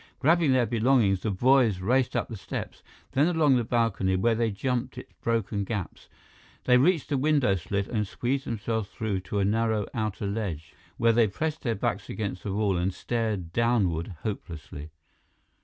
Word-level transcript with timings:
Grabbing 0.17 0.51
their 0.51 0.65
belongings, 0.65 1.21
the 1.21 1.29
boys 1.29 1.79
raced 1.79 2.15
up 2.15 2.27
the 2.27 2.35
steps, 2.35 2.81
then 3.11 3.27
along 3.27 3.55
the 3.55 3.63
balcony, 3.63 4.15
where 4.15 4.33
they 4.33 4.49
jumped 4.49 4.97
its 4.97 5.13
broken 5.21 5.63
gaps. 5.63 6.09
They 6.63 6.77
reached 6.79 7.09
the 7.09 7.19
window 7.19 7.53
slit 7.53 7.87
and 7.87 8.07
squeezed 8.07 8.47
themselves 8.47 8.89
through 8.89 9.19
to 9.19 9.37
a 9.37 9.45
narrow 9.45 9.85
outer 9.93 10.25
ledge, 10.25 10.73
where 10.97 11.13
they 11.13 11.27
pressed 11.27 11.61
their 11.61 11.75
backs 11.75 12.09
against 12.09 12.41
the 12.41 12.51
wall 12.51 12.77
and 12.77 12.91
stared 12.91 13.53
downward 13.53 14.15
hopelessly. 14.23 14.89